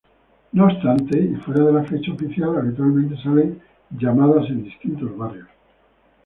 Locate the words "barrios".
5.15-5.47